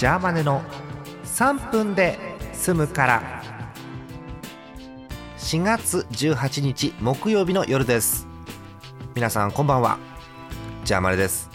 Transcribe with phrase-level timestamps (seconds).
[0.00, 0.62] ジャーマネの
[1.24, 2.18] 3分で
[2.54, 3.42] 済むから。
[5.36, 8.26] 4月18日木曜日の夜です。
[9.14, 9.98] 皆さんこんばんは。
[10.86, 11.50] ジャーマネです。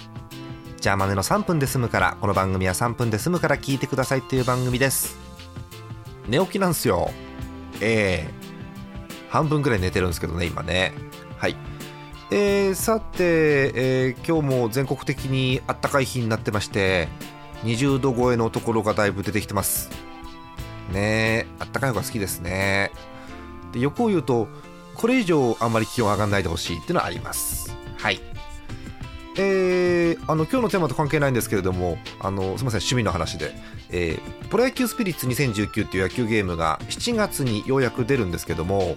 [0.80, 2.18] ジャーマネの3分で済むから。
[2.22, 5.18] この番組は3分で済むから聞いてくださいっていう番組です。
[6.28, 7.10] 寝起きなんですよ。
[7.82, 8.34] ええ。
[9.28, 10.94] 半分ぐらい寝てるんですけどね今ね。
[11.40, 11.56] はい。
[12.30, 13.24] えー、さて、
[13.74, 17.08] えー、今日も全国的にあったかい日になってまして
[17.66, 19.90] 20度超えのところがだいぶ出てきてます。
[20.92, 22.92] ねえあったかい方が好きですね。
[23.74, 24.48] で欲を言うと
[24.94, 27.76] これ以上あんまり気温上がらないでほしいっていうのはあります。
[27.98, 28.22] はい。
[29.38, 33.54] えー、あの今日のテーマと関係ないんですけれどもあのすみません趣味の話で、
[33.90, 38.96] えー、プロ野球スピリッツ2019っていう野球ゲームが7月にようやく出るんですけども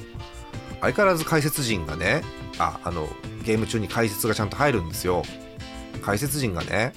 [0.80, 2.22] 相変わらず解説陣がね
[2.58, 3.08] ああの
[3.44, 5.24] ゲーム中に解説がちゃんと入るんですよ。
[6.02, 6.92] 解説陣がね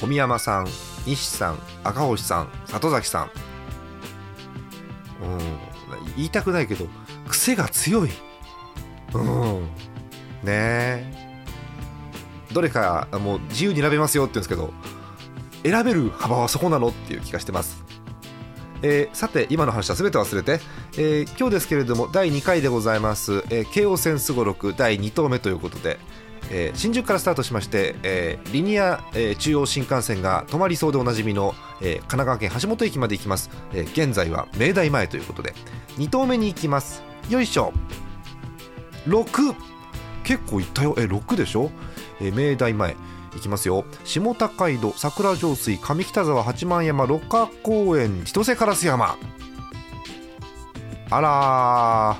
[0.00, 0.68] 小宮山さん
[1.06, 3.30] 西さん赤星さん里崎さん。
[5.22, 5.38] うん。
[6.16, 6.86] 言いたくないけど
[7.28, 8.10] 癖が強い。
[9.12, 9.62] うん。
[9.62, 9.68] ね。
[10.44, 11.14] え
[12.52, 14.72] どれかもう自由に選べますよって言うんですけど
[15.62, 17.89] 選べる幅はそこなのっていう気がしてます。
[18.82, 20.60] えー、さて今の話は全て忘れて、
[20.96, 25.98] えー、今日ですけれども第2回でございます、えー、京王線すごろく第2投目ということで、
[26.50, 35.54] えー、新宿からスタートしまして、えー、リニア、えー、中央新幹線が止まりそうでおなじみの、えー、神奈川県橋本駅まで行きます、えー、現在は明大前ということで
[35.96, 37.02] 2投目に行きます。
[37.28, 37.72] よいしょ。
[39.06, 39.54] 6
[40.24, 40.94] 結構行ったよ。
[40.98, 41.70] え6でしょ、
[42.20, 42.96] えー、明大前。
[43.36, 43.84] いきますよ。
[44.04, 49.16] 下高井戸桜上水上北沢八幡山六花公園千歳烏山。
[51.10, 52.16] あら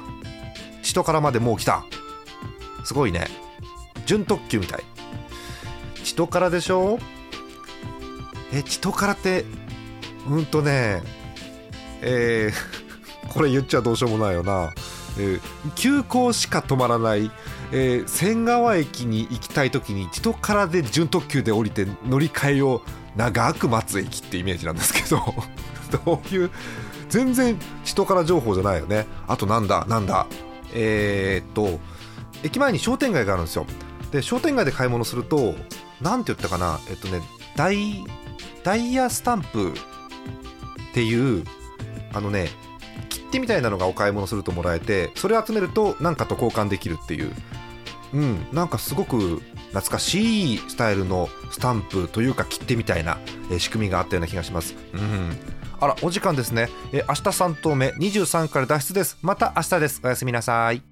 [0.82, 1.84] 千歳からまでもう来た。
[2.84, 3.26] すごいね。
[4.06, 4.84] 準特急みたい。
[6.02, 6.98] 千歳からでしょ？
[8.52, 9.44] え千歳からって
[10.28, 11.02] うんとね
[12.02, 12.52] えー、
[13.32, 14.72] これ言っちゃどうしようもないよな、
[15.18, 15.40] えー、
[15.74, 17.30] 急行しか止まらない
[17.72, 22.82] えー、仙川駅に行きたい時に千歳からで準特急で降りて乗り換えを
[23.14, 25.22] 長く待つ駅ってイメージなんですけど
[26.04, 26.50] どういう
[27.08, 29.06] 全然千歳から情報じゃないよね。
[29.28, 29.84] あとなんだ？
[29.88, 30.26] なんだ？
[30.74, 31.80] えー、っと
[32.42, 33.66] 駅前に商店街があるんですよ。
[34.10, 35.54] で商店街で買い物すると
[36.00, 36.80] 何て言ったかな？
[36.88, 37.20] えっとね
[37.56, 38.04] ダイ
[38.64, 39.74] ダイヤスタンプっ
[40.92, 41.44] ていう
[42.12, 42.48] あのね
[43.30, 47.32] 切手みたいなのがお買い物するともらえてそれを集めると何かと交換できるっていう
[48.12, 53.18] うん、なんかすごく懐かしいスタイルのスタンプというか切手みたいな、
[53.50, 54.74] えー、仕組みがあったような気がします。
[54.92, 55.36] うん
[55.82, 56.68] あら、お時間ですね。
[56.92, 57.22] えー、明日
[57.54, 59.16] 3投目、23から脱出です。
[59.22, 60.00] また明日です。
[60.04, 60.89] おやすみなさい。